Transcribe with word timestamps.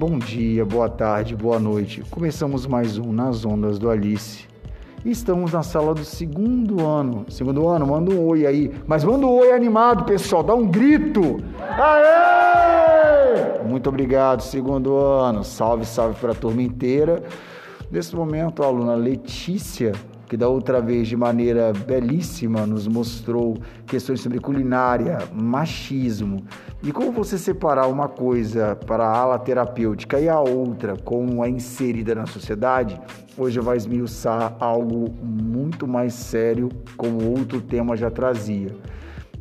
Bom 0.00 0.18
dia, 0.18 0.64
boa 0.64 0.88
tarde, 0.88 1.36
boa 1.36 1.58
noite. 1.58 2.02
Começamos 2.10 2.66
mais 2.66 2.96
um 2.96 3.12
Nas 3.12 3.44
Ondas 3.44 3.78
do 3.78 3.90
Alice. 3.90 4.48
Estamos 5.04 5.52
na 5.52 5.62
sala 5.62 5.92
do 5.92 6.06
segundo 6.06 6.86
ano. 6.86 7.26
Segundo 7.28 7.68
ano, 7.68 7.86
manda 7.86 8.10
um 8.10 8.26
oi 8.26 8.46
aí. 8.46 8.72
Mas 8.86 9.04
manda 9.04 9.26
um 9.26 9.30
oi 9.30 9.52
animado, 9.52 10.06
pessoal. 10.06 10.42
Dá 10.42 10.54
um 10.54 10.66
grito. 10.66 11.44
Aê! 11.60 13.62
Muito 13.62 13.90
obrigado, 13.90 14.40
segundo 14.40 14.96
ano. 14.96 15.44
Salve, 15.44 15.84
salve 15.84 16.18
para 16.18 16.32
a 16.32 16.34
turma 16.34 16.62
inteira. 16.62 17.22
Nesse 17.90 18.16
momento, 18.16 18.62
a 18.62 18.66
aluna 18.68 18.94
Letícia 18.94 19.92
que 20.30 20.36
da 20.36 20.46
outra 20.46 20.80
vez, 20.80 21.08
de 21.08 21.16
maneira 21.16 21.72
belíssima, 21.72 22.64
nos 22.64 22.86
mostrou 22.86 23.58
questões 23.84 24.20
sobre 24.20 24.38
culinária, 24.38 25.18
machismo 25.34 26.44
e 26.84 26.92
como 26.92 27.10
você 27.10 27.36
separar 27.36 27.88
uma 27.88 28.06
coisa 28.06 28.76
para 28.76 29.04
a 29.04 29.12
ala 29.12 29.40
terapêutica 29.40 30.20
e 30.20 30.28
a 30.28 30.38
outra 30.38 30.96
como 30.96 31.44
é 31.44 31.50
inserida 31.50 32.14
na 32.14 32.26
sociedade. 32.26 33.00
Hoje 33.36 33.58
vai 33.58 33.76
esmiuçar 33.76 34.54
algo 34.60 35.12
muito 35.20 35.88
mais 35.88 36.14
sério, 36.14 36.68
como 36.96 37.28
outro 37.36 37.60
tema 37.60 37.96
já 37.96 38.08
trazia. 38.08 38.68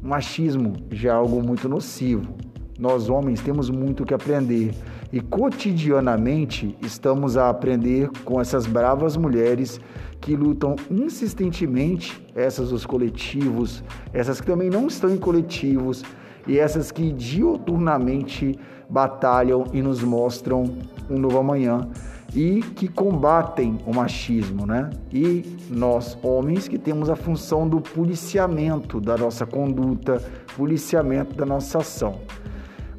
Machismo 0.02 0.74
já 0.90 1.10
é 1.12 1.14
algo 1.14 1.40
muito 1.46 1.70
nocivo. 1.70 2.34
Nós 2.80 3.10
homens 3.10 3.42
temos 3.42 3.70
muito 3.70 4.06
que 4.06 4.14
aprender 4.14 4.74
e 5.14 5.20
cotidianamente 5.20 6.76
estamos 6.82 7.38
a 7.38 7.50
aprender 7.50 8.10
com 8.24 8.40
essas 8.42 8.66
bravas 8.66 9.18
mulheres 9.18 9.80
que 10.22 10.36
lutam 10.36 10.76
insistentemente, 10.90 12.26
essas 12.36 12.70
dos 12.70 12.86
coletivos, 12.86 13.84
essas 14.14 14.40
que 14.40 14.48
também 14.48 14.70
não 14.70 14.88
estão 14.88 15.10
em 15.10 15.18
coletivos 15.18 16.04
e 16.48 16.58
essas 16.58 16.92
que 16.92 17.12
dioturnamente 17.12 18.58
batalham 18.90 19.66
e 19.72 19.82
nos 19.82 20.04
mostram 20.04 20.76
um 21.10 21.18
novo 21.18 21.38
amanhã 21.38 21.88
e 22.34 22.62
que 22.76 22.88
combatem 22.88 23.80
o 23.86 23.94
machismo, 23.94 24.66
né? 24.66 24.90
E 25.12 25.58
nós, 25.70 26.18
homens, 26.22 26.68
que 26.68 26.78
temos 26.78 27.10
a 27.10 27.16
função 27.16 27.68
do 27.68 27.82
policiamento 27.82 29.02
da 29.02 29.18
nossa 29.18 29.46
conduta, 29.46 30.22
policiamento 30.56 31.36
da 31.36 31.46
nossa 31.46 31.80
ação. 31.80 32.20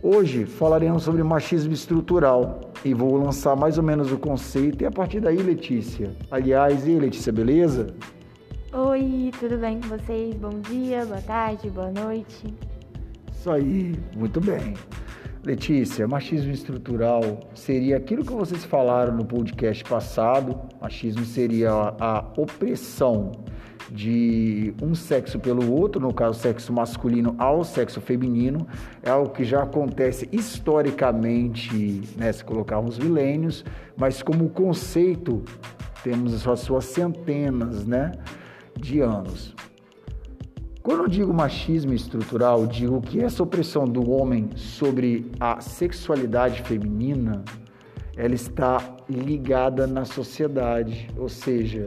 Hoje 0.02 0.46
falaremos 0.46 1.02
sobre 1.02 1.22
machismo 1.22 1.72
estrutural 1.72 2.69
e 2.84 2.94
vou 2.94 3.16
lançar 3.16 3.56
mais 3.56 3.78
ou 3.78 3.84
menos 3.84 4.10
o 4.12 4.18
conceito 4.18 4.82
e 4.82 4.86
a 4.86 4.90
partir 4.90 5.20
daí, 5.20 5.36
Letícia. 5.36 6.16
Aliás, 6.30 6.86
e 6.86 6.98
Letícia, 6.98 7.32
beleza? 7.32 7.94
Oi, 8.72 9.30
tudo 9.38 9.58
bem 9.58 9.80
com 9.80 9.88
vocês? 9.88 10.34
Bom 10.36 10.60
dia, 10.60 11.04
boa 11.04 11.20
tarde, 11.22 11.68
boa 11.70 11.90
noite. 11.90 12.54
Isso 13.32 13.50
aí, 13.50 13.94
muito 14.16 14.40
bem. 14.40 14.74
Letícia, 15.42 16.06
machismo 16.06 16.52
estrutural 16.52 17.40
seria 17.54 17.96
aquilo 17.96 18.22
que 18.22 18.32
vocês 18.32 18.62
falaram 18.62 19.16
no 19.16 19.24
podcast 19.24 19.82
passado. 19.84 20.60
Machismo 20.78 21.24
seria 21.24 21.70
a 21.98 22.26
opressão 22.36 23.32
de 23.90 24.74
um 24.82 24.94
sexo 24.94 25.38
pelo 25.38 25.72
outro, 25.72 25.98
no 25.98 26.12
caso, 26.12 26.38
sexo 26.38 26.72
masculino 26.74 27.34
ao 27.38 27.64
sexo 27.64 28.02
feminino, 28.02 28.66
é 29.02 29.08
algo 29.08 29.30
que 29.30 29.42
já 29.42 29.62
acontece 29.62 30.28
historicamente, 30.30 32.02
né, 32.16 32.30
se 32.30 32.44
colocarmos 32.44 32.98
milênios, 32.98 33.64
mas 33.96 34.22
como 34.22 34.50
conceito 34.50 35.42
temos 36.04 36.46
as 36.46 36.60
suas 36.60 36.84
centenas 36.84 37.86
né, 37.86 38.12
de 38.78 39.00
anos. 39.00 39.54
Quando 40.82 41.02
eu 41.02 41.08
digo 41.08 41.32
machismo 41.32 41.92
estrutural, 41.92 42.66
digo 42.66 43.02
que 43.02 43.20
essa 43.20 43.42
opressão 43.42 43.84
do 43.84 44.10
homem 44.10 44.48
sobre 44.56 45.30
a 45.38 45.60
sexualidade 45.60 46.62
feminina, 46.62 47.44
ela 48.16 48.34
está 48.34 48.96
ligada 49.06 49.86
na 49.86 50.06
sociedade, 50.06 51.06
ou 51.18 51.28
seja, 51.28 51.86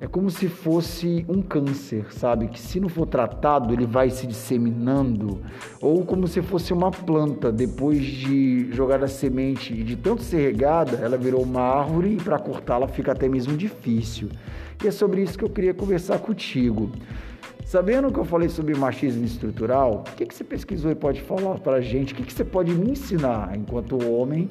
é 0.00 0.08
como 0.08 0.28
se 0.28 0.48
fosse 0.48 1.24
um 1.28 1.40
câncer, 1.40 2.12
sabe? 2.12 2.48
Que 2.48 2.58
se 2.58 2.80
não 2.80 2.88
for 2.88 3.06
tratado, 3.06 3.72
ele 3.72 3.86
vai 3.86 4.10
se 4.10 4.26
disseminando, 4.26 5.40
ou 5.80 6.04
como 6.04 6.26
se 6.26 6.42
fosse 6.42 6.72
uma 6.72 6.90
planta, 6.90 7.52
depois 7.52 8.02
de 8.02 8.72
jogar 8.72 9.04
a 9.04 9.08
semente 9.08 9.72
e 9.72 9.84
de 9.84 9.94
tanto 9.94 10.20
ser 10.20 10.38
regada, 10.38 10.96
ela 10.96 11.16
virou 11.16 11.44
uma 11.44 11.60
árvore 11.60 12.14
e 12.14 12.16
para 12.16 12.40
cortá-la 12.40 12.88
fica 12.88 13.12
até 13.12 13.28
mesmo 13.28 13.56
difícil. 13.56 14.28
E 14.82 14.88
é 14.88 14.90
sobre 14.90 15.22
isso 15.22 15.38
que 15.38 15.44
eu 15.44 15.50
queria 15.50 15.72
conversar 15.72 16.18
contigo. 16.18 16.90
Sabendo 17.64 18.12
que 18.12 18.18
eu 18.18 18.24
falei 18.24 18.48
sobre 18.48 18.74
machismo 18.74 19.24
estrutural, 19.24 20.04
o 20.06 20.16
que, 20.16 20.26
que 20.26 20.34
você 20.34 20.44
pesquisou 20.44 20.90
e 20.90 20.94
pode 20.94 21.20
falar 21.20 21.58
para 21.58 21.76
a 21.76 21.80
gente? 21.80 22.12
O 22.12 22.16
que, 22.16 22.24
que 22.24 22.32
você 22.32 22.44
pode 22.44 22.72
me 22.72 22.90
ensinar 22.90 23.56
enquanto 23.56 23.96
homem 24.10 24.48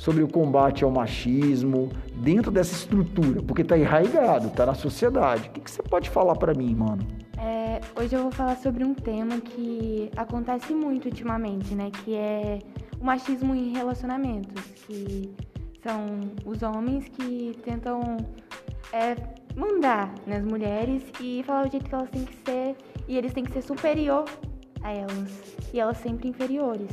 sobre 0.00 0.22
o 0.22 0.28
combate 0.28 0.82
ao 0.82 0.90
machismo 0.90 1.90
dentro 2.16 2.50
dessa 2.50 2.74
estrutura, 2.74 3.42
porque 3.42 3.60
está 3.60 3.76
enraizado, 3.76 4.46
está 4.46 4.64
na 4.64 4.72
sociedade. 4.72 5.48
O 5.48 5.52
que, 5.52 5.60
que 5.60 5.70
você 5.70 5.82
pode 5.82 6.08
falar 6.08 6.36
para 6.36 6.54
mim, 6.54 6.74
mano? 6.74 7.06
É, 7.38 7.80
hoje 8.00 8.16
eu 8.16 8.22
vou 8.22 8.32
falar 8.32 8.56
sobre 8.56 8.82
um 8.82 8.94
tema 8.94 9.38
que 9.40 10.10
acontece 10.16 10.72
muito 10.72 11.04
ultimamente, 11.04 11.74
né? 11.74 11.90
Que 12.02 12.14
é 12.14 12.60
o 12.98 13.04
machismo 13.04 13.54
em 13.54 13.74
relacionamentos, 13.74 14.62
que 14.86 15.30
são 15.82 16.06
os 16.46 16.62
homens 16.62 17.06
que 17.10 17.58
tentam 17.62 18.16
é, 18.94 19.16
mandar 19.60 20.14
nas 20.26 20.42
mulheres 20.42 21.02
e 21.20 21.42
falar 21.44 21.66
o 21.66 21.70
jeito 21.70 21.88
que 21.88 21.94
elas 21.94 22.08
têm 22.08 22.24
que 22.24 22.34
ser 22.36 22.76
e 23.06 23.18
eles 23.18 23.32
têm 23.34 23.44
que 23.44 23.52
ser 23.52 23.62
superior 23.62 24.24
a 24.82 24.90
elas 24.90 25.56
e 25.72 25.78
elas 25.78 25.98
sempre 25.98 26.28
inferiores. 26.28 26.90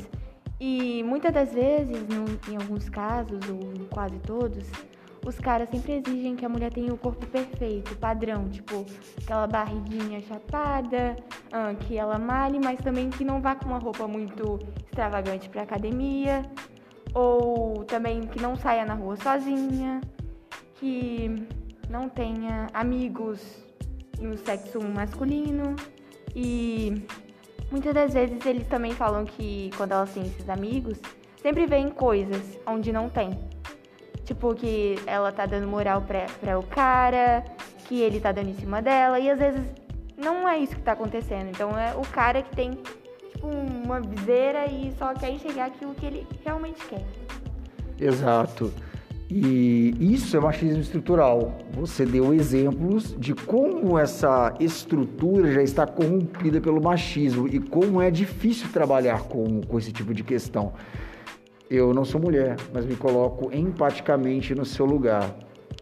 E 0.60 1.02
muitas 1.04 1.34
das 1.34 1.54
vezes, 1.54 2.04
em 2.50 2.56
alguns 2.58 2.90
casos, 2.90 3.40
ou 3.50 3.88
quase 3.90 4.18
todos, 4.20 4.68
os 5.26 5.38
caras 5.40 5.70
sempre 5.70 5.94
exigem 5.94 6.36
que 6.36 6.46
a 6.46 6.50
mulher 6.50 6.74
tenha 6.74 6.94
o 6.94 6.98
corpo 6.98 7.26
perfeito, 7.28 7.96
padrão, 7.98 8.50
tipo 8.50 8.86
aquela 9.22 9.46
barriguinha 9.46 10.22
chapada, 10.22 11.16
que 11.82 11.98
ela 11.98 12.18
male, 12.18 12.60
mas 12.64 12.80
também 12.80 13.10
que 13.10 13.24
não 13.24 13.40
vá 13.40 13.56
com 13.56 13.66
uma 13.66 13.78
roupa 13.78 14.08
muito 14.08 14.60
extravagante 14.86 15.48
para 15.48 15.62
academia, 15.62 16.44
ou 17.14 17.84
também 17.86 18.22
que 18.22 18.42
não 18.42 18.56
saia 18.56 18.86
na 18.86 18.96
rua 18.96 19.16
sozinha, 19.18 20.02
que 20.76 21.48
não 21.90 22.10
tenha 22.10 22.68
amigos 22.74 23.42
no 24.20 24.38
sexo 24.38 24.82
masculino 24.82 25.76
e 26.36 27.06
Muitas 27.70 27.94
das 27.94 28.14
vezes 28.14 28.46
eles 28.46 28.66
também 28.68 28.94
falam 28.94 29.26
que 29.26 29.72
quando 29.76 29.92
elas 29.92 30.14
têm 30.14 30.26
esses 30.26 30.50
amigos, 30.50 30.98
sempre 31.42 31.66
vem 31.66 31.90
coisas 31.90 32.42
onde 32.66 32.94
não 32.94 33.10
tem. 33.10 33.38
Tipo, 34.24 34.56
que 34.56 34.96
ela 35.06 35.32
tá 35.32 35.46
dando 35.46 35.68
moral 35.68 36.02
pra 36.02 36.60
o 36.60 36.64
cara, 36.64 37.44
que 37.86 38.02
ele 38.02 38.20
tá 38.20 38.32
dando 38.32 38.50
em 38.50 38.56
cima 38.56 38.82
dela, 38.82 39.20
e 39.20 39.30
às 39.30 39.38
vezes 39.38 39.62
não 40.16 40.48
é 40.48 40.58
isso 40.58 40.76
que 40.76 40.82
tá 40.82 40.94
acontecendo. 40.94 41.50
Então 41.50 41.78
é 41.78 41.94
o 41.94 42.02
cara 42.02 42.42
que 42.42 42.56
tem, 42.56 42.72
tipo, 42.72 43.48
uma 43.48 44.00
viseira 44.00 44.66
e 44.66 44.94
só 44.98 45.14
quer 45.14 45.30
enxergar 45.30 45.66
aquilo 45.66 45.94
que 45.94 46.06
ele 46.06 46.28
realmente 46.46 46.86
quer. 46.86 47.06
Exato. 48.00 48.74
E 49.30 49.94
isso 50.00 50.38
é 50.38 50.40
machismo 50.40 50.80
estrutural. 50.80 51.58
Você 51.74 52.06
deu 52.06 52.34
exemplos 52.34 53.14
de 53.20 53.34
como 53.34 54.00
essa 54.00 54.56
estrutura 54.60 55.52
já 55.52 55.62
está 55.62 55.86
corrompida 55.86 56.62
pelo 56.62 56.82
machismo 56.82 57.48
e 57.48 57.60
como 57.60 58.02
é 58.02 58.10
difícil 58.10 58.70
trabalhar 58.72 59.24
com, 59.24 59.62
com 59.62 59.78
esse 59.78 59.92
tipo 59.92 60.14
de 60.14 60.24
questão. 60.24 60.72
Eu 61.70 61.94
não 61.94 62.06
sou 62.06 62.22
mulher, 62.22 62.56
mas 62.74 62.86
me 62.86 62.96
coloco 62.96 63.54
empaticamente 63.54 64.56
no 64.56 64.64
seu 64.64 64.86
lugar. 64.86 65.36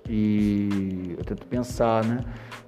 E 0.10 1.16
eu 1.18 1.24
tento 1.24 1.46
pensar, 1.46 2.04
né? 2.04 2.20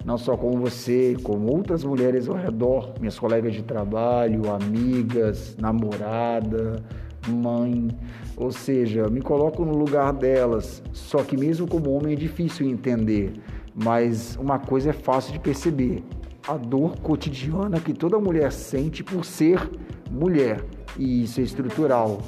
Não 0.05 0.17
só 0.17 0.37
como 0.37 0.59
você, 0.59 1.17
como 1.23 1.51
outras 1.51 1.83
mulheres 1.83 2.29
ao 2.29 2.35
redor, 2.35 2.93
minhas 2.99 3.17
colegas 3.17 3.53
de 3.53 3.63
trabalho, 3.63 4.51
amigas, 4.51 5.55
namorada, 5.59 6.83
mãe, 7.29 7.89
ou 8.35 8.51
seja, 8.51 9.07
me 9.09 9.21
coloco 9.21 9.63
no 9.63 9.75
lugar 9.75 10.13
delas. 10.13 10.81
Só 10.93 11.23
que 11.23 11.37
mesmo 11.37 11.67
como 11.67 11.91
homem 11.91 12.13
é 12.13 12.15
difícil 12.15 12.67
entender, 12.67 13.33
mas 13.75 14.35
uma 14.37 14.59
coisa 14.59 14.89
é 14.89 14.93
fácil 14.93 15.33
de 15.33 15.39
perceber: 15.39 16.03
a 16.47 16.57
dor 16.57 16.97
cotidiana 16.99 17.79
que 17.79 17.93
toda 17.93 18.19
mulher 18.19 18.51
sente 18.51 19.03
por 19.03 19.25
ser 19.25 19.69
mulher, 20.09 20.63
e 20.97 21.23
isso 21.23 21.39
é 21.39 21.43
estrutural. 21.43 22.21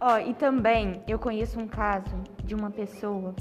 Ó, 0.00 0.14
oh, 0.14 0.18
e 0.18 0.34
também 0.34 1.00
eu 1.08 1.18
conheço 1.18 1.58
um 1.58 1.66
caso 1.66 2.14
de 2.44 2.54
uma 2.54 2.70
pessoa 2.70 3.34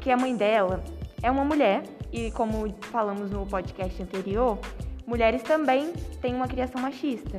que 0.00 0.10
a 0.10 0.16
mãe 0.16 0.36
dela 0.36 0.82
é 1.22 1.30
uma 1.30 1.44
mulher 1.44 1.82
e 2.12 2.30
como 2.32 2.72
falamos 2.80 3.30
no 3.30 3.46
podcast 3.46 4.02
anterior, 4.02 4.58
mulheres 5.06 5.42
também 5.42 5.92
têm 6.20 6.34
uma 6.34 6.48
criação 6.48 6.80
machista. 6.80 7.38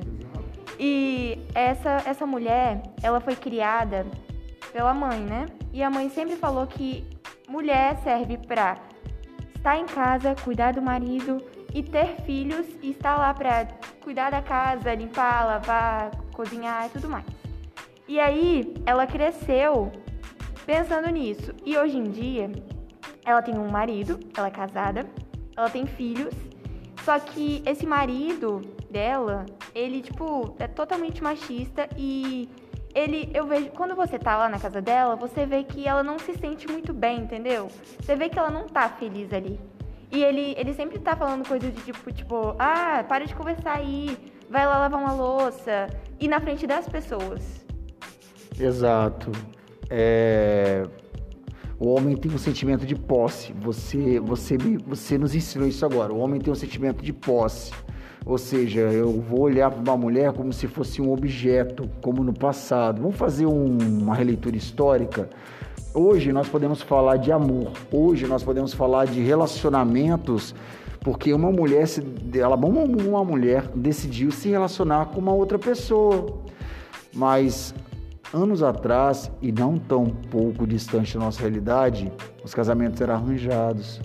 E 0.84 1.38
essa, 1.54 2.02
essa 2.08 2.26
mulher, 2.26 2.82
ela 3.04 3.22
foi 3.22 3.36
criada 3.36 4.04
pela 4.74 4.96
mãe, 4.96 5.20
né? 5.20 5.46
E 5.72 5.84
a 5.84 5.92
mãe 5.92 6.10
sempre 6.10 6.36
falou 6.36 6.66
que 6.66 7.08
mulher 7.48 7.98
serve 7.98 8.36
para 8.40 8.80
estar 9.56 9.78
em 9.78 9.86
casa, 9.86 10.34
cuidar 10.44 10.74
do 10.74 10.82
marido 10.82 11.38
e 11.72 11.84
ter 11.84 12.16
filhos 12.26 12.66
e 12.82 12.90
estar 12.90 13.16
lá 13.16 13.32
para 13.32 13.68
cuidar 14.04 14.32
da 14.32 14.42
casa, 14.42 14.96
limpar, 14.96 15.46
lavar, 15.46 16.10
cozinhar 16.34 16.88
e 16.88 16.90
tudo 16.90 17.08
mais. 17.08 17.26
E 18.08 18.20
aí 18.20 18.74
ela 18.84 19.06
cresceu 19.06 19.92
pensando 20.66 21.10
nisso. 21.12 21.54
E 21.64 21.78
hoje 21.78 21.96
em 21.96 22.10
dia, 22.10 22.52
ela 23.24 23.44
tem 23.44 23.56
um 23.56 23.70
marido, 23.70 24.20
ela 24.36 24.48
é 24.48 24.52
casada, 24.52 25.06
ela 25.56 25.70
tem 25.70 25.86
filhos. 25.86 26.34
Só 27.04 27.20
que 27.20 27.64
esse 27.66 27.86
marido 27.86 28.62
dela, 28.90 29.46
ele, 29.74 30.02
tipo, 30.02 30.56
é 30.60 30.68
totalmente 30.68 31.24
machista 31.24 31.90
e 31.98 32.48
ele, 32.94 33.30
eu 33.34 33.46
vejo, 33.48 33.70
quando 33.72 33.96
você 33.96 34.20
tá 34.20 34.38
lá 34.38 34.50
na 34.50 34.60
casa 34.60 34.82
dela, 34.82 35.16
você 35.16 35.46
vê 35.46 35.64
que 35.64 35.88
ela 35.88 36.04
não 36.04 36.20
se 36.20 36.34
sente 36.36 36.68
muito 36.68 36.94
bem, 36.94 37.22
entendeu? 37.22 37.70
Você 38.00 38.16
vê 38.16 38.30
que 38.30 38.38
ela 38.38 38.52
não 38.52 38.68
tá 38.68 38.90
feliz 38.90 39.34
ali. 39.34 39.60
E 40.12 40.24
ele, 40.24 40.54
ele 40.58 40.74
sempre 40.74 41.00
tá 41.00 41.16
falando 41.16 41.48
coisas 41.48 41.74
de 41.74 41.82
tipo, 41.84 42.12
tipo, 42.12 42.56
ah, 42.60 43.04
para 43.08 43.26
de 43.26 43.34
conversar 43.34 43.78
aí, 43.78 44.18
vai 44.50 44.66
lá 44.66 44.78
lavar 44.78 45.00
uma 45.00 45.14
louça. 45.14 45.88
E 46.20 46.28
na 46.28 46.40
frente 46.42 46.68
das 46.68 46.88
pessoas. 46.88 47.66
Exato. 48.60 49.32
É... 49.90 50.84
O 51.82 51.96
homem 51.96 52.16
tem 52.16 52.32
um 52.32 52.38
sentimento 52.38 52.86
de 52.86 52.94
posse. 52.94 53.52
Você, 53.54 54.20
você, 54.20 54.56
você 54.86 55.18
nos 55.18 55.34
ensinou 55.34 55.68
isso 55.68 55.84
agora. 55.84 56.14
O 56.14 56.20
homem 56.20 56.40
tem 56.40 56.54
um 56.54 56.56
sentimento 56.56 57.04
de 57.04 57.12
posse. 57.12 57.72
Ou 58.24 58.38
seja, 58.38 58.82
eu 58.82 59.20
vou 59.20 59.40
olhar 59.40 59.72
para 59.72 59.80
uma 59.82 59.98
mulher 59.98 60.32
como 60.32 60.54
se 60.54 60.68
fosse 60.68 61.02
um 61.02 61.12
objeto, 61.12 61.90
como 62.00 62.24
no 62.24 62.34
passado. 62.34 63.02
Vamos 63.02 63.18
fazer 63.18 63.48
um, 63.48 63.80
uma 63.80 64.14
releitura 64.14 64.56
histórica. 64.56 65.28
Hoje 65.92 66.32
nós 66.32 66.48
podemos 66.48 66.84
falar 66.84 67.18
de 67.18 67.32
amor. 67.32 67.72
Hoje 67.92 68.28
nós 68.28 68.44
podemos 68.44 68.76
falar 68.76 69.08
de 69.08 69.20
relacionamentos, 69.20 70.54
porque 71.00 71.34
uma 71.34 71.52
mulher, 71.52 71.88
ela, 72.36 72.58
uma 72.58 73.26
mulher 73.26 73.68
decidiu 73.74 74.30
se 74.30 74.50
relacionar 74.50 75.08
com 75.08 75.20
uma 75.20 75.34
outra 75.34 75.58
pessoa. 75.58 76.44
Mas 77.12 77.74
anos 78.34 78.64
atrás, 78.64 79.32
e 79.42 79.52
não 79.52 79.78
tão 79.78 80.06
pouco 80.06 80.66
distante 80.66 81.18
da 81.18 81.26
nossa 81.26 81.42
realidade, 81.42 82.12
os 82.44 82.54
casamentos 82.54 83.02
eram 83.02 83.16
arranjados. 83.16 84.02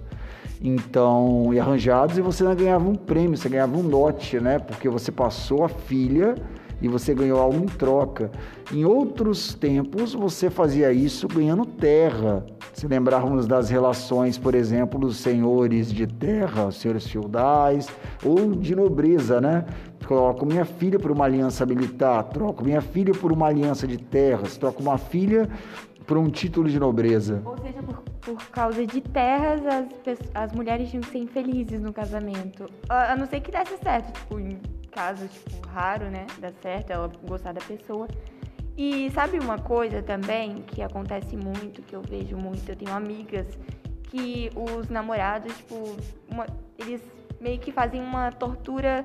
Então, 0.61 1.53
e 1.53 1.61
arranjados 1.61 2.17
e 2.17 2.21
você 2.21 2.43
não 2.43 2.55
ganhava 2.55 2.89
um 2.89 2.95
prêmio, 2.95 3.37
você 3.37 3.49
ganhava 3.49 3.77
um 3.77 3.87
lote, 3.87 4.41
né? 4.41 4.59
Porque 4.59 4.89
você 4.89 5.13
passou 5.13 5.65
a 5.65 5.69
filha 5.69 6.35
e 6.81 6.89
você 6.89 7.15
ganhou 7.15 7.41
algo 7.41 7.59
em 7.59 7.67
troca. 7.67 8.31
Em 8.73 8.85
outros 8.85 9.55
tempos, 9.55 10.15
você 10.15 10.51
fazia 10.51 10.93
isso 10.93 11.29
ganhando 11.29 11.65
terra. 11.65 12.45
Se 12.73 12.87
lembrarmos 12.87 13.47
das 13.47 13.71
relações, 13.71 14.37
por 14.37 14.55
exemplo, 14.55 14.99
dos 15.01 15.17
senhores 15.17 15.93
de 15.93 16.07
terra, 16.07 16.67
os 16.67 16.77
senhores 16.77 17.07
feudais, 17.07 17.89
ou 18.25 18.55
de 18.55 18.75
nobreza, 18.75 19.41
né? 19.41 19.65
Troco 20.07 20.47
minha 20.47 20.65
filha 20.65 20.99
por 20.99 21.11
uma 21.11 21.25
aliança 21.25 21.67
militar, 21.67 22.23
troco 22.25 22.65
minha 22.65 22.81
filha 22.81 23.13
por 23.13 23.33
uma 23.33 23.47
aliança 23.47 23.87
de 23.87 23.99
terras, 23.99 24.57
troco 24.57 24.81
uma 24.81 24.97
filha 24.99 25.49
por 26.07 26.17
um 26.17 26.31
título 26.31 26.69
de 26.69 26.79
nobreza. 26.79 27.43
Ou 27.45 27.59
seja, 27.59 27.83
por, 27.83 28.03
por 28.21 28.47
causa 28.51 28.87
de 28.87 29.01
terras, 29.01 29.61
as, 29.67 30.19
as 30.33 30.53
mulheres 30.53 30.89
tinham 30.91 31.03
que 31.03 31.11
ser 31.11 31.19
infelizes 31.19 31.81
no 31.81 31.93
casamento. 31.93 32.71
A, 32.89 33.13
a 33.13 33.17
não 33.17 33.27
ser 33.27 33.41
que 33.41 33.51
desse 33.51 33.77
certo, 33.79 34.13
tipo, 34.13 34.39
em 34.39 34.61
caso 34.93 35.27
tipo, 35.27 35.67
raro, 35.69 36.05
né? 36.05 36.27
Dá 36.39 36.53
certo, 36.63 36.91
ela 36.91 37.11
gostar 37.27 37.53
da 37.53 37.61
pessoa. 37.61 38.07
E 38.79 39.11
sabe 39.11 39.39
uma 39.41 39.59
coisa 39.59 40.03
também 40.03 40.63
que 40.69 40.83
acontece 40.83 41.37
muito, 41.37 41.83
que 41.83 41.97
eu 41.97 42.03
vejo 42.03 42.37
muito, 42.37 42.69
eu 42.69 42.77
tenho 42.77 42.93
amigas 42.93 43.47
que 44.05 44.51
os 44.55 44.89
namorados, 44.89 45.53
tipo, 45.57 45.97
uma, 46.31 46.47
eles 46.79 47.03
meio 47.41 47.59
que 47.59 47.73
fazem 47.73 48.01
uma 48.01 48.31
tortura 48.31 49.05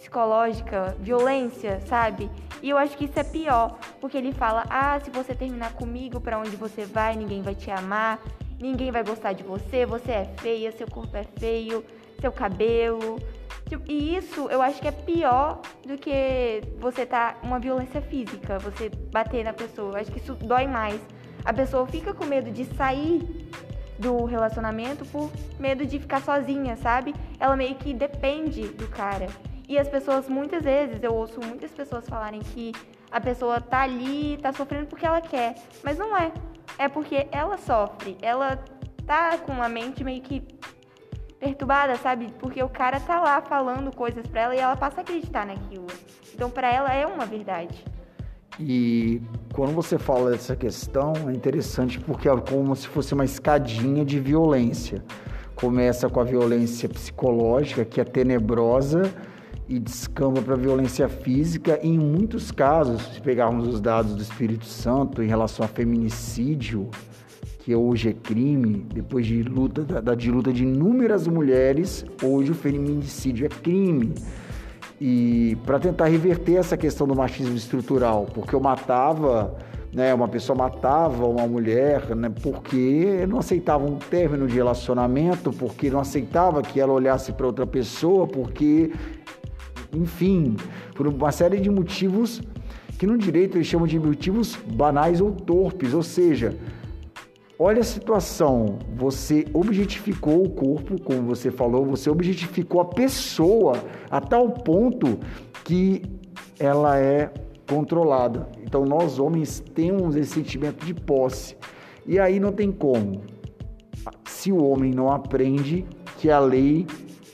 psicológica, 0.00 0.96
violência, 0.98 1.80
sabe? 1.86 2.30
E 2.62 2.70
eu 2.70 2.78
acho 2.78 2.96
que 2.96 3.04
isso 3.04 3.18
é 3.18 3.22
pior, 3.22 3.78
porque 4.00 4.16
ele 4.16 4.32
fala: 4.32 4.64
"Ah, 4.68 4.98
se 4.98 5.10
você 5.10 5.34
terminar 5.34 5.74
comigo, 5.74 6.20
para 6.20 6.38
onde 6.38 6.56
você 6.56 6.84
vai, 6.86 7.14
ninguém 7.14 7.42
vai 7.42 7.54
te 7.54 7.70
amar, 7.70 8.18
ninguém 8.58 8.90
vai 8.90 9.04
gostar 9.04 9.34
de 9.34 9.44
você, 9.44 9.84
você 9.84 10.12
é 10.12 10.24
feia, 10.38 10.72
seu 10.72 10.88
corpo 10.88 11.14
é 11.16 11.24
feio, 11.38 11.84
seu 12.18 12.32
cabelo". 12.32 13.18
Tipo, 13.68 13.84
e 13.88 14.16
isso 14.16 14.48
eu 14.50 14.60
acho 14.62 14.80
que 14.80 14.88
é 14.88 14.92
pior 14.92 15.60
do 15.86 15.96
que 15.96 16.62
você 16.80 17.06
tá 17.06 17.36
uma 17.42 17.60
violência 17.60 18.00
física, 18.00 18.58
você 18.58 18.88
bater 19.12 19.44
na 19.44 19.52
pessoa. 19.52 19.92
Eu 19.92 20.00
acho 20.00 20.10
que 20.10 20.18
isso 20.18 20.34
dói 20.34 20.66
mais. 20.66 21.00
A 21.44 21.52
pessoa 21.52 21.86
fica 21.86 22.12
com 22.12 22.24
medo 22.24 22.50
de 22.50 22.64
sair 22.64 23.22
do 23.98 24.24
relacionamento 24.24 25.04
por 25.04 25.30
medo 25.58 25.86
de 25.86 25.98
ficar 26.00 26.20
sozinha, 26.22 26.74
sabe? 26.76 27.14
Ela 27.38 27.54
meio 27.54 27.74
que 27.76 27.92
depende 27.94 28.62
do 28.68 28.88
cara. 28.88 29.28
E 29.70 29.78
as 29.78 29.88
pessoas, 29.88 30.28
muitas 30.28 30.64
vezes, 30.64 31.00
eu 31.00 31.14
ouço 31.14 31.38
muitas 31.46 31.70
pessoas 31.70 32.04
falarem 32.08 32.40
que 32.40 32.72
a 33.08 33.20
pessoa 33.20 33.60
tá 33.60 33.82
ali, 33.82 34.36
tá 34.42 34.52
sofrendo 34.52 34.88
porque 34.88 35.06
ela 35.06 35.20
quer. 35.20 35.54
Mas 35.84 35.96
não 35.96 36.16
é. 36.16 36.32
É 36.76 36.88
porque 36.88 37.28
ela 37.30 37.56
sofre. 37.56 38.18
Ela 38.20 38.58
tá 39.06 39.38
com 39.38 39.62
a 39.62 39.68
mente 39.68 40.02
meio 40.02 40.22
que 40.22 40.42
perturbada, 41.38 41.94
sabe? 41.94 42.34
Porque 42.40 42.60
o 42.60 42.68
cara 42.68 42.98
tá 42.98 43.20
lá 43.20 43.40
falando 43.40 43.94
coisas 43.94 44.26
para 44.26 44.40
ela 44.40 44.56
e 44.56 44.58
ela 44.58 44.74
passa 44.74 45.02
a 45.02 45.02
acreditar 45.02 45.46
naquilo. 45.46 45.86
Então, 46.34 46.50
para 46.50 46.68
ela 46.68 46.92
é 46.92 47.06
uma 47.06 47.24
verdade. 47.24 47.84
E 48.58 49.22
quando 49.54 49.72
você 49.72 49.96
fala 49.98 50.32
dessa 50.32 50.56
questão, 50.56 51.12
é 51.28 51.32
interessante 51.32 52.00
porque 52.00 52.28
é 52.28 52.36
como 52.36 52.74
se 52.74 52.88
fosse 52.88 53.14
uma 53.14 53.24
escadinha 53.24 54.04
de 54.04 54.18
violência. 54.18 55.04
Começa 55.54 56.08
com 56.08 56.18
a 56.18 56.24
violência 56.24 56.88
psicológica, 56.88 57.84
que 57.84 58.00
é 58.00 58.04
tenebrosa, 58.04 59.02
e 59.70 59.78
descamba 59.78 60.42
para 60.42 60.56
violência 60.56 61.08
física. 61.08 61.78
E 61.80 61.88
em 61.88 61.98
muitos 61.98 62.50
casos, 62.50 63.00
se 63.14 63.20
pegarmos 63.20 63.68
os 63.68 63.80
dados 63.80 64.16
do 64.16 64.20
Espírito 64.20 64.66
Santo 64.66 65.22
em 65.22 65.28
relação 65.28 65.64
a 65.64 65.68
feminicídio, 65.68 66.90
que 67.60 67.72
hoje 67.72 68.08
é 68.08 68.12
crime, 68.12 68.84
depois 68.92 69.24
de 69.24 69.44
luta, 69.44 69.84
da, 69.84 70.14
de 70.16 70.28
luta 70.28 70.52
de 70.52 70.64
inúmeras 70.64 71.28
mulheres, 71.28 72.04
hoje 72.20 72.50
o 72.50 72.54
feminicídio 72.54 73.46
é 73.46 73.48
crime. 73.48 74.12
E 75.00 75.56
para 75.64 75.78
tentar 75.78 76.06
reverter 76.06 76.56
essa 76.56 76.76
questão 76.76 77.06
do 77.06 77.14
machismo 77.14 77.54
estrutural, 77.56 78.26
porque 78.34 78.54
eu 78.54 78.60
matava, 78.60 79.56
né, 79.94 80.12
uma 80.12 80.26
pessoa 80.26 80.58
matava 80.58 81.26
uma 81.26 81.46
mulher, 81.46 82.14
né, 82.16 82.28
porque 82.42 83.24
não 83.28 83.38
aceitava 83.38 83.84
um 83.84 83.96
término 83.96 84.48
de 84.48 84.54
relacionamento, 84.54 85.52
porque 85.52 85.90
não 85.90 86.00
aceitava 86.00 86.60
que 86.60 86.80
ela 86.80 86.92
olhasse 86.92 87.32
para 87.32 87.46
outra 87.46 87.66
pessoa, 87.66 88.26
porque 88.26 88.90
enfim, 89.94 90.56
por 90.94 91.06
uma 91.06 91.32
série 91.32 91.60
de 91.60 91.70
motivos 91.70 92.40
que 92.98 93.06
no 93.06 93.16
direito 93.16 93.56
eles 93.56 93.66
chamam 93.66 93.86
de 93.86 93.98
motivos 93.98 94.56
banais 94.74 95.20
ou 95.20 95.32
torpes, 95.32 95.94
ou 95.94 96.02
seja, 96.02 96.54
olha 97.58 97.80
a 97.80 97.84
situação, 97.84 98.78
você 98.94 99.46
objetificou 99.54 100.44
o 100.44 100.50
corpo, 100.50 101.00
como 101.02 101.22
você 101.22 101.50
falou, 101.50 101.84
você 101.86 102.10
objetificou 102.10 102.80
a 102.80 102.84
pessoa 102.84 103.82
a 104.10 104.20
tal 104.20 104.50
ponto 104.50 105.18
que 105.64 106.02
ela 106.58 106.98
é 106.98 107.32
controlada. 107.66 108.48
Então 108.62 108.84
nós 108.84 109.18
homens 109.18 109.60
temos 109.74 110.14
esse 110.14 110.32
sentimento 110.32 110.84
de 110.84 110.92
posse. 110.92 111.56
E 112.06 112.18
aí 112.18 112.38
não 112.38 112.52
tem 112.52 112.70
como. 112.70 113.22
Se 114.26 114.52
o 114.52 114.62
homem 114.62 114.92
não 114.92 115.10
aprende 115.10 115.86
que 116.18 116.30
a 116.30 116.38
lei 116.38 116.86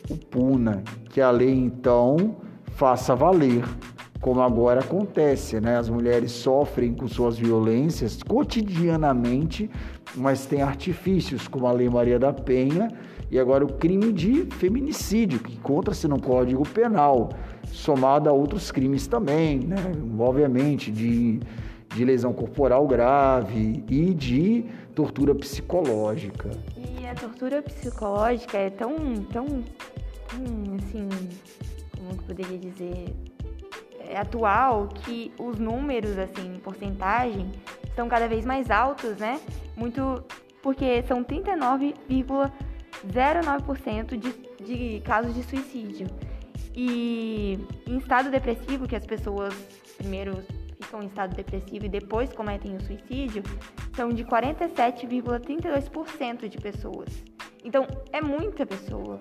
o 0.09 0.17
puna, 0.17 0.85
que 1.11 1.21
a 1.21 1.31
lei 1.31 1.53
então 1.53 2.37
faça 2.77 3.17
valer, 3.17 3.65
como 4.21 4.43
agora 4.43 4.81
acontece, 4.81 5.59
né? 5.61 5.79
As 5.79 5.89
mulheres 5.89 6.31
sofrem 6.31 6.95
com 6.95 7.09
suas 7.09 7.39
violências 7.39 8.23
cotidianamente, 8.23 9.71
mas 10.15 10.45
tem 10.45 10.61
artifícios 10.61 11.49
como 11.49 11.67
a 11.67 11.73
Lei 11.73 11.89
Maria 11.89 12.19
da 12.19 12.35
Penha 12.35 12.89
e 13.31 13.39
agora 13.39 13.65
o 13.65 13.73
crime 13.73 14.13
de 14.13 14.45
feminicídio, 14.59 15.41
que 15.41 15.55
encontra-se 15.55 16.07
no 16.07 16.21
Código 16.21 16.69
Penal, 16.69 17.31
somado 17.65 18.29
a 18.29 18.33
outros 18.33 18.71
crimes 18.71 19.07
também, 19.07 19.59
né? 19.61 19.77
Obviamente 20.19 20.93
de 20.93 21.41
de 21.95 22.05
lesão 22.05 22.33
corporal 22.33 22.87
grave 22.87 23.83
e 23.89 24.13
de 24.13 24.67
tortura 24.95 25.35
psicológica. 25.35 26.51
E 26.77 27.07
a 27.07 27.15
tortura 27.15 27.63
psicológica 27.63 28.59
é 28.59 28.69
tão, 28.69 28.97
tão, 29.33 29.47
tão 29.47 30.77
assim, 30.77 31.09
como 32.07 32.19
que 32.19 32.25
poderia 32.25 32.59
dizer, 32.59 33.15
é 33.99 34.17
atual 34.17 34.89
que 34.89 35.33
os 35.39 35.59
números, 35.59 36.17
assim, 36.17 36.55
em 36.55 36.61
porcentagem, 36.61 37.51
estão 37.85 38.09
cada 38.09 38.27
vez 38.29 38.45
mais 38.45 38.71
altos, 38.71 39.17
né? 39.17 39.41
Muito. 39.77 40.23
Porque 40.63 41.03
são 41.05 41.25
39,09% 41.25 44.17
de, 44.17 44.33
de 44.65 45.01
casos 45.01 45.35
de 45.35 45.43
suicídio. 45.43 46.07
E 46.75 47.59
em 47.87 47.99
estado 47.99 48.31
depressivo, 48.31 48.87
que 48.87 48.97
as 48.97 49.07
pessoas 49.07 49.55
primeiro 49.97 50.43
ficam 50.81 51.03
em 51.03 51.07
estado 51.07 51.35
depressivo 51.35 51.87
e 51.87 51.89
depois 51.89 52.31
cometem 52.33 52.77
o 52.77 52.81
suicídio, 52.81 53.43
são 53.95 54.11
de 54.11 54.25
47,32% 54.25 56.49
de 56.49 56.59
pessoas. 56.59 57.09
Então, 57.65 57.87
é 58.13 58.21
muita 58.21 58.67
pessoa. 58.67 59.19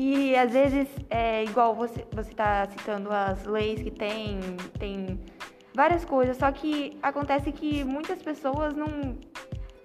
E 0.00 0.36
às 0.36 0.52
vezes, 0.52 0.86
é 1.10 1.42
igual 1.42 1.74
você 1.74 2.06
está 2.20 2.64
citando 2.70 3.10
as 3.10 3.44
leis 3.46 3.82
que 3.82 3.90
tem, 3.90 4.38
tem 4.78 5.20
várias 5.74 6.04
coisas, 6.04 6.36
só 6.36 6.52
que 6.52 6.96
acontece 7.02 7.50
que 7.50 7.82
muitas 7.82 8.22
pessoas 8.22 8.76
não 8.76 8.86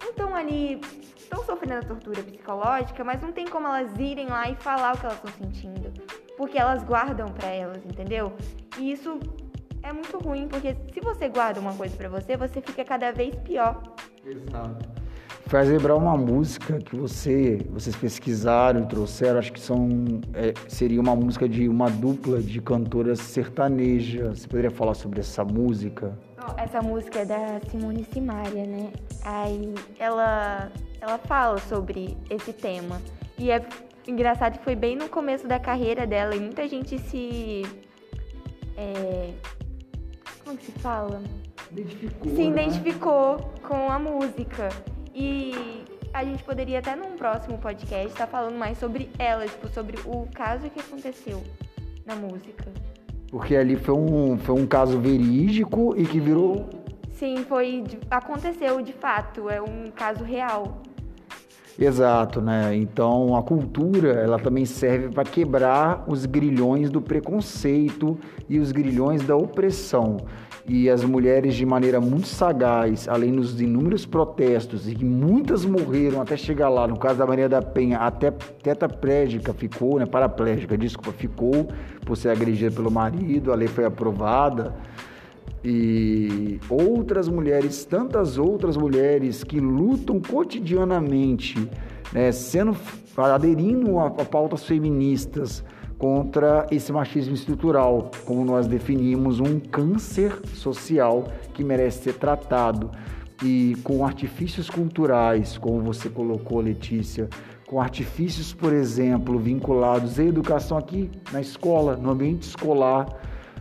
estão 0.00 0.32
ali, 0.32 0.80
estão 1.16 1.42
sofrendo 1.44 1.80
a 1.80 1.82
tortura 1.82 2.22
psicológica, 2.22 3.02
mas 3.02 3.20
não 3.20 3.32
tem 3.32 3.44
como 3.44 3.66
elas 3.66 3.92
irem 3.98 4.28
lá 4.28 4.48
e 4.48 4.54
falar 4.54 4.94
o 4.94 4.98
que 5.00 5.04
elas 5.04 5.16
estão 5.16 5.32
sentindo, 5.32 5.92
porque 6.36 6.56
elas 6.56 6.84
guardam 6.84 7.32
para 7.32 7.48
elas, 7.48 7.84
entendeu? 7.84 8.32
E 8.78 8.92
isso 8.92 9.18
é 9.82 9.92
muito 9.92 10.16
ruim, 10.18 10.46
porque 10.46 10.76
se 10.92 11.00
você 11.00 11.28
guarda 11.28 11.58
uma 11.58 11.74
coisa 11.74 11.96
para 11.96 12.08
você, 12.08 12.36
você 12.36 12.60
fica 12.60 12.84
cada 12.84 13.10
vez 13.10 13.34
pior. 13.34 13.82
Exato. 14.24 14.93
Faz 15.54 15.68
lembrar 15.68 15.94
uma 15.94 16.16
música 16.16 16.80
que 16.80 16.96
você, 16.96 17.64
vocês 17.70 17.94
pesquisaram 17.94 18.80
e 18.80 18.86
trouxeram, 18.86 19.38
acho 19.38 19.52
que 19.52 19.60
são, 19.60 19.88
é, 20.34 20.52
seria 20.66 21.00
uma 21.00 21.14
música 21.14 21.48
de 21.48 21.68
uma 21.68 21.88
dupla 21.88 22.42
de 22.42 22.60
cantoras 22.60 23.20
sertanejas. 23.20 24.40
Você 24.40 24.48
poderia 24.48 24.70
falar 24.72 24.94
sobre 24.94 25.20
essa 25.20 25.44
música? 25.44 26.18
Essa 26.56 26.82
música 26.82 27.20
é 27.20 27.24
da 27.24 27.60
Simone 27.70 28.04
Simaria, 28.12 28.66
né? 28.66 28.90
Aí 29.22 29.72
ela, 29.96 30.72
ela 31.00 31.18
fala 31.18 31.58
sobre 31.58 32.18
esse 32.28 32.52
tema. 32.52 33.00
E 33.38 33.52
é 33.52 33.64
engraçado 34.08 34.58
que 34.58 34.64
foi 34.64 34.74
bem 34.74 34.96
no 34.96 35.08
começo 35.08 35.46
da 35.46 35.60
carreira 35.60 36.04
dela 36.04 36.34
e 36.34 36.40
muita 36.40 36.66
gente 36.66 36.98
se. 36.98 37.62
É, 38.76 39.30
como 40.44 40.56
que 40.56 40.66
se 40.66 40.72
fala? 40.72 41.22
Identificou. 41.70 42.34
Se 42.34 42.50
né? 42.50 42.64
identificou 42.64 43.36
com 43.62 43.88
a 43.88 44.00
música. 44.00 44.93
E 45.14 45.52
a 46.12 46.24
gente 46.24 46.42
poderia 46.42 46.80
até 46.80 46.96
num 46.96 47.16
próximo 47.16 47.56
podcast 47.58 48.08
estar 48.08 48.26
tá 48.26 48.26
falando 48.26 48.56
mais 48.56 48.78
sobre 48.78 49.10
ela, 49.18 49.46
tipo, 49.46 49.68
sobre 49.68 49.98
o 50.04 50.26
caso 50.34 50.68
que 50.70 50.80
aconteceu 50.80 51.42
na 52.04 52.16
música. 52.16 52.64
Porque 53.30 53.56
ali 53.56 53.76
foi 53.76 53.94
um, 53.94 54.36
foi 54.38 54.54
um 54.54 54.66
caso 54.66 54.98
verídico 54.98 55.94
e 55.96 56.04
que 56.04 56.20
virou. 56.20 56.68
Sim, 57.12 57.44
foi. 57.48 57.84
Aconteceu 58.10 58.82
de 58.82 58.92
fato, 58.92 59.48
é 59.48 59.60
um 59.62 59.90
caso 59.90 60.24
real. 60.24 60.82
Exato, 61.78 62.40
né? 62.40 62.74
Então 62.76 63.36
a 63.36 63.42
cultura 63.42 64.12
ela 64.12 64.38
também 64.38 64.64
serve 64.64 65.08
para 65.08 65.24
quebrar 65.24 66.04
os 66.06 66.24
grilhões 66.24 66.90
do 66.90 67.00
preconceito 67.00 68.16
e 68.48 68.58
os 68.60 68.70
grilhões 68.70 69.22
da 69.22 69.36
opressão. 69.36 70.18
E 70.66 70.88
as 70.88 71.04
mulheres, 71.04 71.54
de 71.54 71.66
maneira 71.66 72.00
muito 72.00 72.26
sagaz, 72.26 73.06
além 73.06 73.32
dos 73.32 73.60
inúmeros 73.60 74.06
protestos, 74.06 74.88
e 74.88 74.94
que 74.94 75.04
muitas 75.04 75.62
morreram 75.66 76.22
até 76.22 76.38
chegar 76.38 76.70
lá, 76.70 76.88
no 76.88 76.98
caso 76.98 77.18
da 77.18 77.26
Maria 77.26 77.50
da 77.50 77.60
Penha, 77.60 77.98
até 77.98 78.30
tetraplégica 78.30 79.52
ficou, 79.52 79.98
né? 79.98 80.06
Paraplégica, 80.06 80.76
desculpa, 80.78 81.12
ficou 81.12 81.68
por 82.06 82.16
ser 82.16 82.30
agredida 82.30 82.70
pelo 82.70 82.90
marido, 82.90 83.52
a 83.52 83.54
lei 83.54 83.68
foi 83.68 83.84
aprovada. 83.84 84.74
E 85.62 86.58
outras 86.68 87.28
mulheres, 87.28 87.84
tantas 87.84 88.38
outras 88.38 88.76
mulheres 88.76 89.44
que 89.44 89.60
lutam 89.60 90.18
cotidianamente, 90.18 91.68
né, 92.12 92.32
sendo 92.32 92.76
aderindo 93.16 93.98
a, 93.98 94.06
a 94.06 94.24
pautas 94.24 94.64
feministas, 94.64 95.64
contra 95.98 96.66
esse 96.70 96.92
machismo 96.92 97.34
estrutural, 97.34 98.10
como 98.24 98.44
nós 98.44 98.66
definimos, 98.66 99.40
um 99.40 99.58
câncer 99.58 100.38
social 100.54 101.28
que 101.52 101.62
merece 101.62 102.04
ser 102.04 102.14
tratado 102.14 102.90
e 103.42 103.76
com 103.82 104.04
artifícios 104.04 104.70
culturais, 104.70 105.58
como 105.58 105.80
você 105.80 106.08
colocou, 106.08 106.60
Letícia, 106.60 107.28
com 107.66 107.80
artifícios, 107.80 108.52
por 108.52 108.72
exemplo, 108.72 109.38
vinculados 109.38 110.18
à 110.18 110.24
educação 110.24 110.78
aqui 110.78 111.10
na 111.32 111.40
escola, 111.40 111.96
no 111.96 112.10
ambiente 112.10 112.42
escolar, 112.42 113.06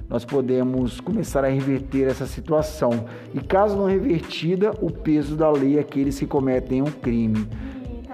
nós 0.10 0.26
podemos 0.26 1.00
começar 1.00 1.44
a 1.44 1.48
reverter 1.48 2.08
essa 2.08 2.28
situação. 2.28 3.06
E 3.34 3.40
caso 3.40 3.76
não 3.76 3.88
revertida, 3.88 4.72
o 4.82 4.92
peso 4.92 5.36
da 5.36 5.50
lei 5.50 5.78
é 5.78 5.82
aqueles 5.82 6.20
que 6.20 6.28
cometem 6.28 6.82
um 6.82 6.92
crime 6.92 7.48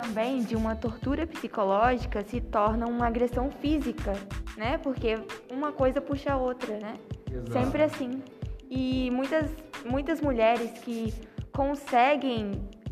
também 0.01 0.41
de 0.41 0.55
uma 0.55 0.75
tortura 0.75 1.27
psicológica 1.27 2.23
se 2.23 2.39
torna 2.39 2.87
uma 2.87 3.07
agressão 3.07 3.51
física, 3.51 4.13
né? 4.55 4.77
Porque 4.77 5.17
uma 5.51 5.71
coisa 5.71 5.99
puxa 5.99 6.33
a 6.33 6.37
outra, 6.37 6.77
né? 6.79 6.93
Exato. 7.29 7.51
Sempre 7.51 7.83
assim. 7.83 8.23
E 8.69 9.11
muitas, 9.11 9.51
muitas 9.85 10.21
mulheres 10.21 10.71
que 10.79 11.13
conseguem 11.51 12.51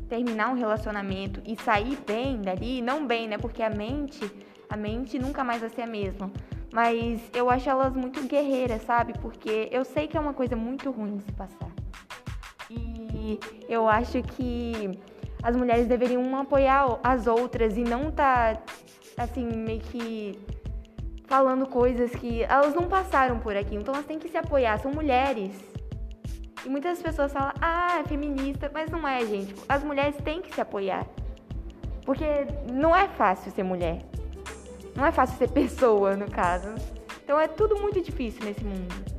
terminar 0.10 0.50
um 0.50 0.56
relacionamento 0.56 1.42
e 1.46 1.56
sair 1.56 1.98
bem 2.06 2.42
dali, 2.42 2.82
não 2.82 3.06
bem, 3.06 3.28
né? 3.28 3.38
Porque 3.38 3.64
a 3.64 3.70
mente, 3.70 4.30
a 4.70 4.76
mente 4.76 5.18
nunca 5.18 5.44
mais 5.44 5.62
vai 5.62 5.70
ser 5.70 5.84
a 5.84 5.88
mesma. 5.88 6.32
Mas 6.74 7.22
eu 7.34 7.50
acho 7.50 7.70
elas 7.70 7.96
muito 7.96 8.22
guerreiras, 8.28 8.82
sabe? 8.82 9.14
Porque 9.20 9.70
eu 9.72 9.86
sei 9.86 10.08
que 10.08 10.18
é 10.18 10.20
uma 10.20 10.34
coisa 10.34 10.56
muito 10.56 10.92
ruim 10.92 11.18
de 11.18 11.24
se 11.24 11.32
passar. 11.32 11.72
E 12.70 13.40
eu 13.70 13.88
acho 13.88 14.22
que 14.24 14.92
as 15.48 15.56
mulheres 15.56 15.88
deveriam 15.88 16.38
apoiar 16.38 17.00
as 17.02 17.26
outras 17.26 17.78
e 17.78 17.82
não 17.82 18.12
tá 18.12 18.62
assim 19.18 19.46
meio 19.46 19.80
que 19.80 20.38
falando 21.26 21.66
coisas 21.66 22.12
que 22.12 22.44
elas 22.44 22.76
não 22.76 22.84
passaram 22.84 23.40
por 23.40 23.56
aqui. 23.56 23.74
Então 23.74 23.94
elas 23.94 24.06
têm 24.06 24.20
que 24.20 24.28
se 24.28 24.36
apoiar, 24.36 24.78
são 24.78 24.92
mulheres. 24.92 25.54
E 26.66 26.70
muitas 26.70 27.02
pessoas 27.02 27.32
falam: 27.32 27.54
"Ah, 27.62 28.00
é 28.02 28.04
feminista", 28.04 28.70
mas 28.74 28.92
não 28.92 29.08
é, 29.08 29.26
gente. 29.26 29.56
As 29.70 29.86
mulheres 29.86 30.18
têm 30.18 30.42
que 30.42 30.54
se 30.54 30.60
apoiar. 30.60 31.08
Porque 32.06 32.26
não 32.70 32.94
é 32.94 33.08
fácil 33.08 33.50
ser 33.54 33.64
mulher. 33.64 34.02
Não 34.98 35.06
é 35.06 35.14
fácil 35.14 35.38
ser 35.38 35.50
pessoa, 35.50 36.18
no 36.18 36.30
caso. 36.30 36.76
Então 37.24 37.40
é 37.40 37.48
tudo 37.48 37.80
muito 37.82 38.02
difícil 38.02 38.44
nesse 38.44 38.66
mundo. 38.66 39.17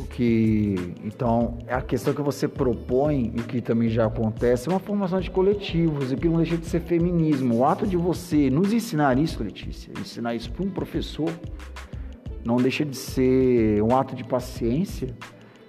O 0.00 0.04
que 0.04 0.94
então 1.04 1.58
a 1.68 1.82
questão 1.82 2.14
que 2.14 2.22
você 2.22 2.48
propõe 2.48 3.34
e 3.36 3.42
que 3.42 3.60
também 3.60 3.90
já 3.90 4.06
acontece 4.06 4.66
é 4.66 4.72
uma 4.72 4.80
formação 4.80 5.20
de 5.20 5.30
coletivos 5.30 6.10
e 6.10 6.16
que 6.16 6.26
não 6.26 6.38
deixa 6.38 6.56
de 6.56 6.64
ser 6.64 6.80
feminismo. 6.80 7.58
O 7.58 7.64
ato 7.66 7.86
de 7.86 7.98
você 7.98 8.48
nos 8.48 8.72
ensinar 8.72 9.18
isso, 9.18 9.42
Letícia, 9.42 9.92
ensinar 10.00 10.34
isso 10.34 10.50
para 10.50 10.64
um 10.64 10.70
professor, 10.70 11.30
não 12.42 12.56
deixa 12.56 12.82
de 12.82 12.96
ser 12.96 13.82
um 13.82 13.94
ato 13.94 14.16
de 14.16 14.24
paciência, 14.24 15.14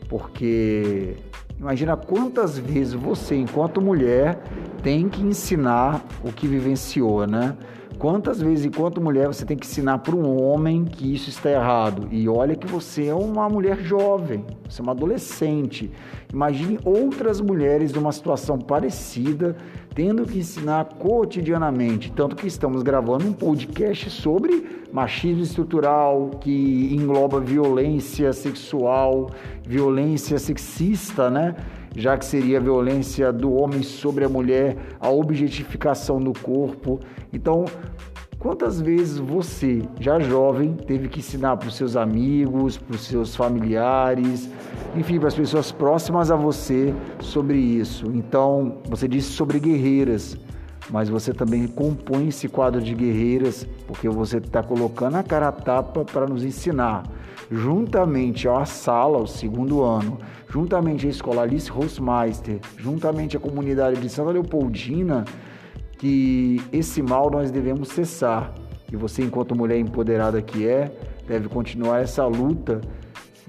porque 0.08 1.18
imagina 1.60 1.98
quantas 1.98 2.58
vezes 2.58 2.94
você, 2.94 3.36
enquanto 3.36 3.82
mulher, 3.82 4.42
tem 4.82 5.10
que 5.10 5.22
ensinar 5.22 6.06
o 6.24 6.32
que 6.32 6.48
vivenciou, 6.48 7.28
né? 7.28 7.58
Quantas 8.01 8.41
vezes, 8.41 8.65
enquanto 8.65 9.00
mulher, 9.00 9.27
você 9.27 9.46
tem 9.46 9.55
que 9.55 9.63
ensinar 9.63 10.00
para 10.00 10.15
um 10.15 10.41
homem 10.41 10.86
que 10.86 11.13
isso 11.13 11.29
está 11.29 11.51
errado? 11.51 12.08
E 12.10 12.27
olha 12.27 12.55
que 12.55 12.65
você 12.65 13.05
é 13.05 13.13
uma 13.13 13.48
mulher 13.48 13.77
jovem, 13.77 14.43
você 14.67 14.81
é 14.81 14.84
uma 14.84 14.93
adolescente. 14.93 15.91
Imagine 16.34 16.79
outras 16.84 17.39
mulheres 17.39 17.93
numa 17.93 18.12
situação 18.12 18.58
parecida, 18.58 19.55
tendo 19.93 20.25
que 20.25 20.39
ensinar 20.39 20.84
cotidianamente. 20.98 22.12
Tanto 22.12 22.36
que 22.36 22.48
estamos 22.48 22.81
gravando 22.81 23.27
um 23.27 23.34
podcast 23.34 24.10
sobre 24.10 24.88
machismo 24.91 25.43
estrutural, 25.43 26.31
que 26.41 26.96
engloba 26.96 27.39
violência 27.39 28.34
sexual, 28.34 29.29
violência 29.63 30.39
sexista, 30.39 31.29
né? 31.29 31.55
Já 31.96 32.18
que 32.18 32.26
seria 32.26 32.58
a 32.58 32.62
violência 32.62 33.32
do 33.32 33.54
homem 33.54 33.84
sobre 33.84 34.24
a 34.26 34.30
mulher, 34.30 34.78
a 35.00 35.10
objetificação 35.10 36.20
do 36.20 36.34
corpo. 36.34 37.00
Então, 37.34 37.66
quantas 38.40 38.80
vezes 38.82 39.18
você, 39.18 39.82
já 40.00 40.20
jovem, 40.20 40.74
teve 40.74 41.08
que 41.08 41.20
ensinar 41.20 41.58
para 41.58 41.68
os 41.68 41.76
seus 41.76 41.96
amigos, 41.96 42.78
para 42.78 42.96
os 42.96 43.02
seus 43.02 43.36
familiares, 43.36 44.50
enfim, 44.96 45.20
para 45.20 45.28
as 45.28 45.36
pessoas 45.36 45.72
próximas 45.72 46.32
a 46.32 46.36
você 46.36 46.94
sobre 47.20 47.58
isso? 47.58 48.06
Então, 48.14 48.78
você 48.90 49.08
disse 49.08 49.32
sobre 49.32 49.60
guerreiras 49.60 50.38
mas 50.90 51.10
você 51.10 51.34
também 51.34 51.68
compõe 51.68 52.28
esse 52.28 52.48
quadro 52.48 52.82
de 52.82 52.94
guerreiras, 52.94 53.68
porque 53.88 54.10
você 54.10 54.38
está 54.38 54.64
colocando 54.64 55.16
a 55.16 55.24
cara 55.24 55.50
a 55.50 55.52
tapa 55.52 56.04
para 56.04 56.26
nos 56.26 56.44
ensinar, 56.44 57.04
juntamente 57.50 58.48
à 58.48 58.66
sala, 58.66 59.20
o 59.20 59.28
segundo 59.28 59.84
ano, 59.84 60.20
juntamente 60.50 61.08
à 61.08 61.10
escola 61.10 61.44
Alice 61.44 61.70
Rosmeister, 61.70 62.60
juntamente 62.78 63.38
à 63.38 63.40
comunidade 63.40 64.00
de 64.00 64.10
Santa 64.10 64.32
Leopoldina, 64.32 65.26
que 65.98 66.62
esse 66.72 67.02
mal 67.02 67.30
nós 67.30 67.52
devemos 67.52 67.90
cessar. 67.90 68.54
E 68.92 68.96
você, 68.96 69.24
enquanto 69.24 69.56
mulher 69.56 69.78
empoderada 69.80 70.42
que 70.42 70.68
é, 70.68 70.92
deve 71.28 71.48
continuar 71.48 72.02
essa 72.02 72.26
luta, 72.26 72.82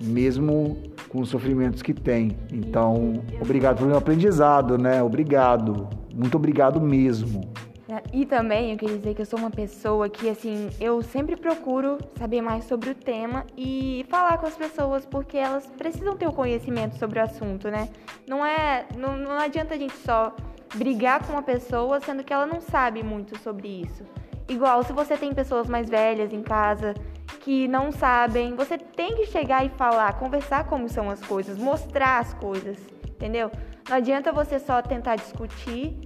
mesmo 0.01 0.77
com 1.09 1.21
os 1.21 1.29
sofrimentos 1.29 1.83
que 1.83 1.93
tem. 1.93 2.37
Então, 2.53 3.23
obrigado 3.41 3.79
pelo 3.79 3.97
aprendizado, 3.97 4.79
né? 4.79 5.03
Obrigado. 5.03 6.02
Muito 6.15 6.37
obrigado 6.37 6.81
mesmo. 6.81 7.53
É, 7.89 8.03
e 8.13 8.25
também 8.25 8.73
eu 8.73 8.79
queria 8.79 8.97
dizer 8.97 9.15
que 9.15 9.21
eu 9.21 9.27
sou 9.27 9.39
uma 9.39 9.51
pessoa 9.51 10.09
que, 10.09 10.29
assim, 10.29 10.71
eu 10.81 11.03
sempre 11.03 11.37
procuro 11.37 11.99
saber 12.17 12.41
mais 12.41 12.65
sobre 12.65 12.91
o 12.91 12.95
tema 12.95 13.45
e 13.57 14.07
falar 14.09 14.39
com 14.39 14.47
as 14.47 14.57
pessoas, 14.57 15.05
porque 15.05 15.37
elas 15.37 15.67
precisam 15.67 16.17
ter 16.17 16.27
o 16.27 16.33
conhecimento 16.33 16.97
sobre 16.97 17.19
o 17.19 17.23
assunto, 17.23 17.69
né? 17.71 17.89
Não 18.27 18.47
é. 18.47 18.87
Não, 18.97 19.17
não 19.19 19.33
adianta 19.33 19.75
a 19.75 19.79
gente 19.79 19.97
só 19.97 20.35
brigar 20.75 21.27
com 21.27 21.35
uma 21.35 21.43
pessoa 21.43 22.01
sendo 22.01 22.25
que 22.25 22.33
ela 22.33 22.47
não 22.47 22.61
sabe 22.61 23.03
muito 23.03 23.39
sobre 23.41 23.69
isso. 23.69 24.05
Igual 24.49 24.83
se 24.83 24.93
você 24.93 25.17
tem 25.17 25.35
pessoas 25.35 25.69
mais 25.69 25.89
velhas 25.91 26.33
em 26.33 26.43
casa 26.43 26.95
que 27.41 27.69
não 27.69 27.93
sabem, 27.93 28.55
você 28.55 28.79
tem 28.79 29.17
que 29.17 29.27
chegar 29.27 29.67
e 29.67 29.69
falar, 29.69 30.19
conversar 30.19 30.65
como 30.65 30.89
são 30.89 31.11
as 31.11 31.21
coisas, 31.21 31.59
mostrar 31.59 32.21
as 32.21 32.33
coisas 32.35 32.79
entendeu? 33.23 33.51
Não 33.89 33.97
adianta 33.97 34.33
você 34.33 34.59
só 34.59 34.81
tentar 34.81 35.17
discutir 35.17 35.97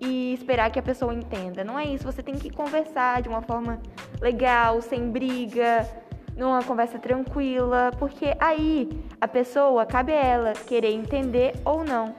e 0.00 0.34
esperar 0.34 0.70
que 0.70 0.78
a 0.78 0.82
pessoa 0.82 1.14
entenda. 1.14 1.64
Não 1.64 1.78
é 1.78 1.84
isso, 1.84 2.04
você 2.04 2.22
tem 2.22 2.34
que 2.34 2.50
conversar 2.50 3.22
de 3.22 3.28
uma 3.28 3.42
forma 3.42 3.80
legal, 4.20 4.80
sem 4.80 5.10
briga, 5.10 5.88
numa 6.36 6.62
conversa 6.62 6.98
tranquila, 6.98 7.90
porque 7.98 8.36
aí 8.38 8.88
a 9.20 9.26
pessoa 9.26 9.86
cabe 9.86 10.12
a 10.12 10.22
ela 10.22 10.52
querer 10.52 10.92
entender 10.92 11.54
ou 11.64 11.82
não. 11.82 12.14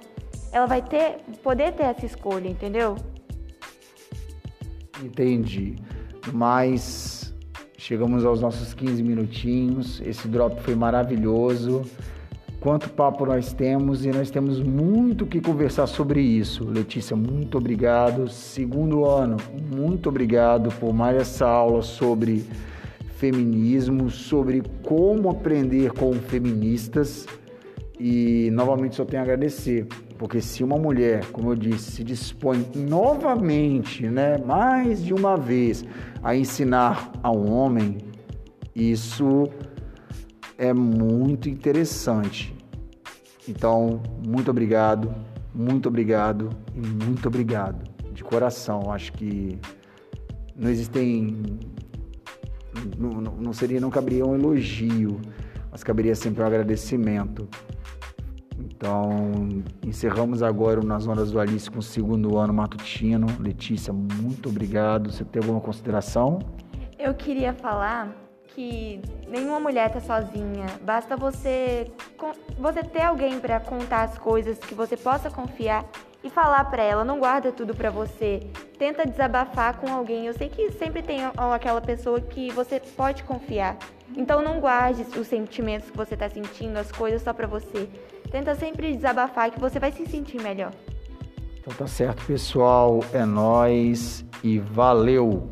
Ela 0.51 0.65
vai 0.65 0.81
ter 0.81 1.17
poder 1.43 1.73
ter 1.73 1.83
essa 1.83 2.05
escolha, 2.05 2.47
entendeu? 2.47 2.95
Entendi. 5.03 5.75
Mas 6.33 7.33
chegamos 7.77 8.25
aos 8.25 8.41
nossos 8.41 8.73
15 8.73 9.03
minutinhos. 9.03 10.01
Esse 10.01 10.27
drop 10.27 10.59
foi 10.61 10.75
maravilhoso. 10.75 11.83
Quanto 12.59 12.89
papo 12.89 13.25
nós 13.25 13.53
temos 13.53 14.03
e 14.03 14.09
nós 14.09 14.31
temos 14.31 14.59
muito 14.61 15.27
que 15.27 15.39
conversar 15.39 15.85
sobre 15.85 16.21
isso. 16.21 16.65
Letícia, 16.65 17.15
muito 17.15 17.57
obrigado. 17.57 18.27
Segundo 18.27 19.05
ano, 19.05 19.37
muito 19.75 20.09
obrigado 20.09 20.69
por 20.79 20.91
mais 20.91 21.17
essa 21.17 21.45
aula 21.45 21.83
sobre 21.83 22.43
feminismo, 23.17 24.09
sobre 24.09 24.63
como 24.83 25.29
aprender 25.29 25.91
com 25.91 26.13
feministas. 26.13 27.27
E 27.99 28.49
novamente 28.51 28.95
só 28.95 29.05
tenho 29.05 29.21
a 29.21 29.23
agradecer, 29.23 29.87
porque 30.17 30.39
se 30.41 30.63
uma 30.63 30.77
mulher, 30.77 31.25
como 31.31 31.51
eu 31.51 31.55
disse, 31.55 31.91
se 31.91 32.03
dispõe 32.03 32.65
novamente, 32.75 34.07
né, 34.07 34.37
mais 34.37 35.03
de 35.03 35.13
uma 35.13 35.35
vez, 35.35 35.83
a 36.21 36.35
ensinar 36.35 37.11
a 37.23 37.31
um 37.31 37.51
homem, 37.51 37.97
isso 38.75 39.49
é 40.57 40.73
muito 40.73 41.49
interessante. 41.49 42.55
Então, 43.47 44.01
muito 44.25 44.51
obrigado, 44.51 45.13
muito 45.53 45.87
obrigado 45.87 46.49
e 46.75 46.79
muito 46.79 47.27
obrigado 47.27 47.89
de 48.11 48.23
coração. 48.23 48.91
Acho 48.91 49.13
que 49.13 49.57
não 50.55 50.69
existem, 50.69 51.59
não, 52.97 53.21
não 53.21 53.53
seria, 53.53 53.79
não 53.79 53.89
caberia 53.89 54.25
um 54.25 54.35
elogio, 54.35 55.21
mas 55.71 55.83
caberia 55.83 56.15
sempre 56.15 56.43
um 56.43 56.45
agradecimento 56.45 57.47
então, 58.59 59.63
encerramos 59.85 60.41
agora 60.43 60.79
o 60.79 60.83
Nas 60.83 61.07
Horas 61.07 61.31
do 61.31 61.39
Alice 61.39 61.69
com 61.69 61.79
o 61.79 61.81
segundo 61.81 62.37
ano 62.37 62.53
matutino. 62.53 63.27
Letícia, 63.39 63.91
muito 63.91 64.49
obrigado. 64.49 65.11
Você 65.11 65.23
tem 65.23 65.41
alguma 65.41 65.59
consideração? 65.59 66.39
Eu 66.97 67.13
queria 67.13 67.53
falar 67.53 68.15
que 68.57 68.99
nenhuma 69.27 69.59
mulher 69.59 69.95
está 69.95 69.99
sozinha. 70.01 70.65
Basta 70.81 71.15
você 71.15 71.91
você 72.57 72.81
ter 72.81 73.03
alguém 73.03 73.39
para 73.39 73.59
contar 73.59 74.01
as 74.01 74.17
coisas 74.17 74.57
que 74.57 74.73
você 74.73 74.97
possa 74.97 75.29
confiar 75.29 75.85
e 76.23 76.29
falar 76.31 76.65
para 76.65 76.81
ela. 76.81 77.05
Não 77.05 77.19
guarda 77.19 77.51
tudo 77.51 77.75
para 77.75 77.91
você. 77.91 78.47
Tenta 78.79 79.05
desabafar 79.05 79.77
com 79.77 79.93
alguém. 79.93 80.25
Eu 80.25 80.33
sei 80.33 80.49
que 80.49 80.71
sempre 80.71 81.03
tem 81.03 81.19
aquela 81.53 81.81
pessoa 81.81 82.19
que 82.19 82.51
você 82.51 82.79
pode 82.79 83.23
confiar. 83.25 83.77
Então 84.15 84.41
não 84.41 84.59
guarde 84.59 85.05
os 85.19 85.27
sentimentos 85.27 85.91
que 85.91 85.95
você 85.95 86.15
está 86.15 86.27
sentindo, 86.27 86.77
as 86.77 86.91
coisas 86.91 87.21
só 87.21 87.33
para 87.33 87.45
você. 87.45 87.87
Tenta 88.31 88.55
sempre 88.55 88.95
desabafar 88.95 89.51
que 89.51 89.59
você 89.59 89.77
vai 89.77 89.91
se 89.91 90.03
sentir 90.07 90.41
melhor. 90.41 90.71
Então 91.59 91.71
tá 91.75 91.85
certo, 91.85 92.25
pessoal. 92.25 93.01
É 93.13 93.23
nós 93.23 94.25
e 94.43 94.57
valeu. 94.57 95.47